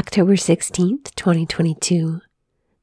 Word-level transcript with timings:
October 0.00 0.32
16th, 0.32 1.14
2022. 1.14 2.22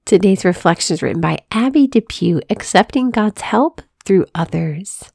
Today's 0.05 0.45
reflection 0.45 0.93
is 0.93 1.01
written 1.01 1.19
by 1.19 1.39
Abby 1.49 1.87
Depew, 1.87 2.41
accepting 2.47 3.09
God's 3.09 3.41
help 3.41 3.81
through 4.05 4.27
others. 4.35 5.11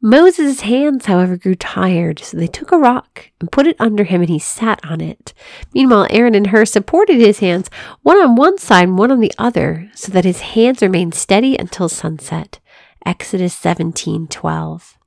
Moses' 0.00 0.62
hands, 0.62 1.04
however, 1.04 1.36
grew 1.36 1.54
tired, 1.54 2.20
so 2.20 2.38
they 2.38 2.46
took 2.46 2.72
a 2.72 2.78
rock 2.78 3.30
and 3.38 3.52
put 3.52 3.66
it 3.66 3.76
under 3.78 4.04
him, 4.04 4.22
and 4.22 4.30
he 4.30 4.38
sat 4.38 4.80
on 4.82 5.02
it. 5.02 5.34
Meanwhile, 5.74 6.06
Aaron 6.08 6.34
and 6.34 6.46
Hur 6.46 6.64
supported 6.64 7.18
his 7.18 7.40
hands, 7.40 7.68
one 8.00 8.16
on 8.16 8.34
one 8.34 8.56
side 8.56 8.88
and 8.88 8.96
one 8.96 9.12
on 9.12 9.20
the 9.20 9.34
other, 9.36 9.90
so 9.94 10.10
that 10.10 10.24
his 10.24 10.40
hands 10.40 10.80
remained 10.80 11.14
steady 11.14 11.54
until 11.58 11.90
sunset. 11.90 12.60
Exodus 13.04 13.54
17 13.54 14.26
12. 14.26 14.98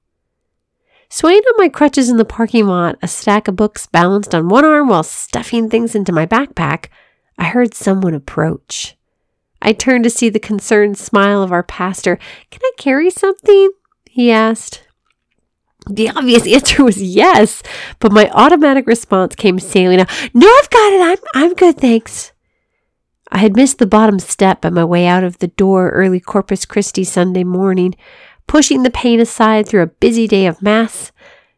Swaying 1.16 1.44
on 1.48 1.54
my 1.60 1.70
crutches 1.70 2.10
in 2.10 2.18
the 2.18 2.26
parking 2.26 2.66
lot, 2.66 2.98
a 3.04 3.08
stack 3.08 3.48
of 3.48 3.56
books 3.56 3.86
balanced 3.86 4.34
on 4.34 4.50
one 4.50 4.66
arm 4.66 4.88
while 4.88 5.04
stuffing 5.04 5.70
things 5.70 5.94
into 5.94 6.12
my 6.12 6.26
backpack, 6.26 6.88
I 7.38 7.44
heard 7.44 7.76
someone 7.76 8.16
approach. 8.16 8.98
I 9.62 9.74
turned 9.74 10.06
to 10.06 10.10
see 10.10 10.30
the 10.30 10.40
concerned 10.40 10.98
smile 10.98 11.44
of 11.44 11.52
our 11.52 11.62
pastor. 11.62 12.16
Can 12.50 12.62
I 12.64 12.72
carry 12.80 13.12
something? 13.12 13.74
he 14.10 14.32
asked. 14.32 14.88
The 15.88 16.10
obvious 16.10 16.48
answer 16.52 16.84
was 16.84 17.00
yes, 17.00 17.62
but 18.00 18.12
my 18.12 18.28
automatic 18.32 18.88
response 18.88 19.36
came 19.36 19.60
sailing 19.60 20.00
out. 20.00 20.10
No, 20.34 20.48
I've 20.48 20.70
got 20.72 20.94
it. 20.94 21.02
I'm 21.36 21.44
I'm 21.44 21.54
good, 21.54 21.78
thanks. 21.78 22.32
I 23.32 23.38
had 23.38 23.56
missed 23.56 23.78
the 23.78 23.86
bottom 23.86 24.18
step 24.18 24.66
on 24.66 24.74
my 24.74 24.84
way 24.84 25.06
out 25.06 25.24
of 25.24 25.38
the 25.38 25.48
door 25.50 25.90
early 25.90 26.20
Corpus 26.20 26.66
Christi 26.66 27.04
Sunday 27.04 27.44
morning, 27.44 27.94
pushing 28.54 28.84
the 28.84 28.92
pain 28.92 29.20
aside 29.20 29.68
through 29.68 29.82
a 29.82 29.88
busy 29.88 30.28
day 30.28 30.46
of 30.46 30.62
mass, 30.62 31.12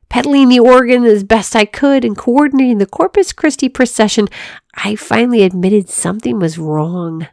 pedaling 0.08 0.48
the 0.48 0.62
organ 0.62 1.04
as 1.04 1.26
best 1.26 1.54
I 1.54 1.66
could, 1.66 2.05
and 2.05 2.16
coordinating 2.16 2.77
the 2.77 2.85
Corpus 2.85 3.34
Christi 3.34 3.68
procession. 3.68 4.30
I 4.76 4.95
finally 4.95 5.44
admitted 5.44 5.90
something 5.90 6.40
was 6.40 6.57
wrong. 6.57 7.27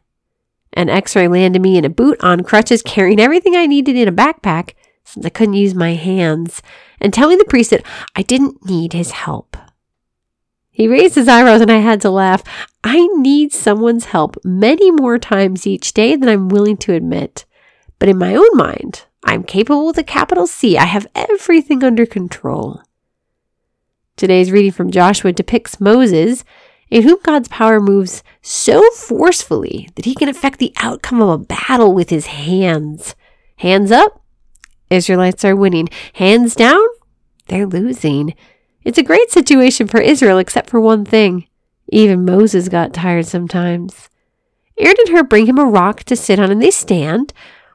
An 0.73 0.89
x 0.89 1.15
ray 1.15 1.29
landed 1.29 1.63
me 1.63 1.79
in 1.79 1.85
a 1.85 1.89
boot 1.89 2.19
on 2.25 2.43
crutches, 2.43 2.83
carrying 2.83 3.21
everything 3.21 3.55
I 3.55 3.67
needed 3.67 3.95
in 3.95 4.09
a 4.09 4.13
backpack 4.13 4.75
since 5.05 5.25
I 5.25 5.29
couldn't 5.29 5.55
use 5.55 5.77
my 5.77 5.95
hands, 5.95 6.61
and 7.01 7.15
telling 7.15 7.39
the 7.39 7.45
priest 7.45 7.71
that 7.71 7.87
I 8.17 8.23
didn't 8.23 8.67
need 8.67 8.95
his 8.95 9.13
help. 9.13 9.57
He 10.73 10.89
raised 10.89 11.15
his 11.15 11.29
eyebrows 11.29 11.61
and 11.61 11.71
I 11.71 11.79
had 11.79 12.01
to 12.01 12.11
laugh. 12.11 12.43
I 12.83 13.07
need 13.15 13.53
someone's 13.53 14.07
help 14.07 14.37
many 14.43 14.91
more 14.91 15.21
times 15.21 15.69
each 15.69 15.93
day 15.93 16.17
than 16.17 16.29
I'm 16.29 16.49
willing 16.49 16.79
to 16.79 16.95
admit. 16.95 17.45
But 18.01 18.09
in 18.09 18.19
my 18.19 18.35
own 18.35 18.51
mind, 18.55 19.05
I'm 19.33 19.45
capable 19.45 19.87
with 19.87 19.97
a 19.97 20.05
capital 20.05 20.47
C. 20.47 20.77
I 20.77 20.85
have 20.85 21.07
everything 21.15 21.83
under 21.83 22.05
control. 22.05 22.83
Today's 24.15 24.53
reading 24.53 24.73
from 24.73 24.91
Joshua 24.91 25.33
depicts 25.33 25.81
Moses, 25.81 26.45
in 26.91 27.05
whom 27.05 27.19
God's 27.23 27.49
power 27.49 27.81
moves 27.81 28.23
so 28.43 28.91
forcefully 28.91 29.89
that 29.95 30.05
he 30.05 30.15
can 30.15 30.29
affect 30.29 30.59
the 30.59 30.75
outcome 30.77 31.23
of 31.23 31.31
a 31.31 31.45
battle 31.45 31.95
with 31.95 32.11
his 32.11 32.27
hands. 32.27 33.15
Hands 33.57 33.91
up, 33.91 34.23
Israelites 34.91 35.47
are 35.47 35.57
winning. 35.57 35.89
Hands 36.13 36.55
down, 36.55 36.85
they're 37.49 37.67
losing. 37.67 38.35
It's 38.85 38.99
a 38.99 39.03
great 39.03 39.31
situation 39.31 39.89
for 39.89 39.99
Israel, 39.99 40.37
except 40.37 40.69
for 40.69 40.79
one 40.79 41.07
thing. 41.07 41.47
Even 41.89 42.27
Moses 42.27 42.69
got 42.69 42.93
tired 42.93 43.25
sometimes. 43.25 44.11
Aaron 44.77 44.97
and 45.07 45.17
Hur 45.17 45.23
bring 45.23 45.47
him 45.47 45.57
a 45.57 45.65
rock 45.65 46.05
to 46.05 46.17
sit 46.17 46.39
on, 46.39 46.51
and 46.51 46.61
they 46.61 46.71
stand, 46.71 47.33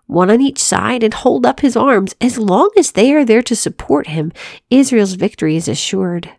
one 0.08 0.30
on 0.30 0.41
each 0.41 0.59
side, 0.59 1.03
and 1.03 1.13
hold 1.13 1.45
up 1.45 1.59
his 1.59 1.77
arms. 1.77 2.16
As 2.19 2.38
long 2.38 2.72
as 2.77 2.91
they 2.91 3.13
are 3.13 3.23
there 3.23 3.44
to 3.44 3.55
support 3.55 4.08
him, 4.08 4.31
Israel's 4.69 5.13
victory 5.13 5.55
is 5.55 5.67
assured. 5.67 6.31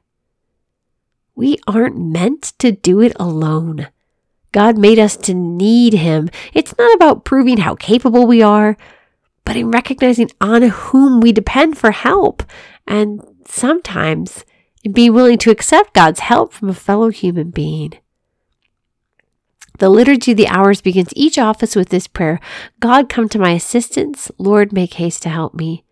We 1.35 1.59
aren't 1.69 1.97
meant 1.97 2.53
to 2.59 2.73
do 2.73 3.01
it 3.01 3.13
alone. 3.21 3.89
God 4.53 4.79
made 4.79 4.99
us 4.99 5.17
to 5.19 5.35
need 5.35 5.93
Him. 5.93 6.31
It's 6.55 6.77
not 6.79 6.95
about 6.95 7.25
proving 7.25 7.59
how 7.59 7.75
capable 7.75 8.27
we 8.27 8.43
are, 8.43 8.77
but 9.45 9.57
in 9.57 9.71
recognizing 9.71 10.31
on 10.41 10.63
whom 10.63 11.21
we 11.21 11.33
depend 11.33 11.79
for 11.79 11.91
help, 11.91 12.43
and 12.87 13.23
sometimes 13.47 14.45
in 14.83 14.93
being 14.93 15.13
willing 15.13 15.39
to 15.39 15.51
accept 15.51 15.95
God's 15.95 16.21
help 16.21 16.53
from 16.53 16.69
a 16.69 16.75
fellow 16.75 17.11
human 17.11 17.51
being. 17.51 17.93
The 19.79 19.91
Liturgy 19.91 20.33
of 20.33 20.37
the 20.37 20.49
Hours 20.49 20.81
begins 20.81 21.13
each 21.15 21.39
office 21.39 21.75
with 21.75 21.89
this 21.89 22.07
prayer 22.07 22.41
God, 22.81 23.09
come 23.09 23.29
to 23.31 23.39
my 23.39 23.53
assistance. 23.53 24.31
Lord, 24.39 24.73
make 24.73 24.95
haste 24.95 25.23
to 25.25 25.29
help 25.29 25.55
me. 25.55 25.85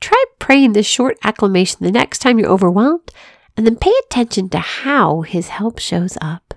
Try 0.00 0.22
praying 0.38 0.72
this 0.72 0.86
short 0.86 1.18
acclamation 1.22 1.78
the 1.80 1.92
next 1.92 2.18
time 2.20 2.38
you're 2.38 2.48
overwhelmed, 2.48 3.10
and 3.56 3.66
then 3.66 3.76
pay 3.76 3.92
attention 4.04 4.48
to 4.50 4.58
how 4.58 5.22
his 5.22 5.48
help 5.48 5.78
shows 5.78 6.18
up. 6.20 6.54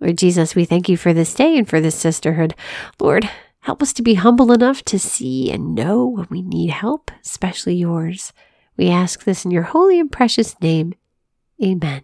Lord 0.00 0.18
Jesus, 0.18 0.54
we 0.54 0.64
thank 0.64 0.88
you 0.88 0.96
for 0.96 1.12
this 1.12 1.34
day 1.34 1.56
and 1.56 1.68
for 1.68 1.80
this 1.80 1.94
sisterhood. 1.94 2.54
Lord, 2.98 3.30
Help 3.64 3.82
us 3.82 3.94
to 3.94 4.02
be 4.02 4.12
humble 4.12 4.52
enough 4.52 4.82
to 4.84 4.98
see 4.98 5.50
and 5.50 5.74
know 5.74 6.04
when 6.04 6.26
we 6.28 6.42
need 6.42 6.68
help, 6.68 7.10
especially 7.24 7.74
yours. 7.74 8.34
We 8.76 8.90
ask 8.90 9.24
this 9.24 9.46
in 9.46 9.50
your 9.50 9.62
holy 9.62 9.98
and 9.98 10.12
precious 10.12 10.60
name. 10.60 10.92
Amen. 11.62 12.02